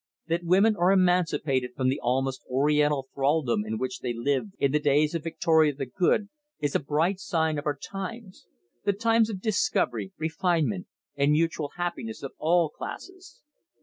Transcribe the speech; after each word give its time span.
That 0.29 0.43
women 0.43 0.75
are 0.77 0.91
emancipated 0.91 1.75
from 1.75 1.89
the 1.89 1.99
almost 2.01 2.43
Oriental 2.49 3.07
thraldom 3.13 3.63
in 3.63 3.77
which 3.77 3.99
they 3.99 4.13
lived 4.15 4.53
in 4.57 4.71
the 4.71 4.79
days 4.79 5.13
of 5.13 5.21
Victoria 5.21 5.75
the 5.75 5.85
Good 5.85 6.27
is 6.59 6.73
a 6.73 6.79
bright 6.79 7.19
sign 7.19 7.59
of 7.59 7.67
our 7.67 7.77
times 7.79 8.47
the 8.83 8.93
times 8.93 9.29
of 9.29 9.39
discovery, 9.41 10.11
refinement, 10.17 10.87
and 11.15 11.33
mutual 11.33 11.73
happiness 11.77 12.23
of 12.23 12.31
all 12.39 12.69
classes. 12.71 13.43